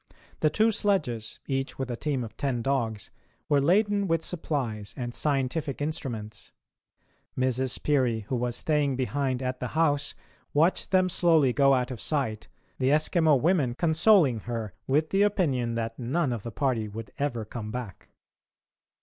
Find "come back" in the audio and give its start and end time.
17.45-18.09